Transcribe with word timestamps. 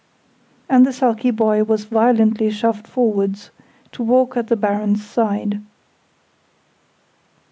And 0.67 0.83
the 0.83 0.93
sulky 0.93 1.29
boy 1.29 1.63
was 1.63 1.83
violently 1.85 2.49
shoved 2.49 2.87
forwards, 2.87 3.51
to 3.91 4.01
walk 4.01 4.35
at 4.35 4.47
the 4.47 4.55
Baron's 4.55 5.05
side. 5.05 5.61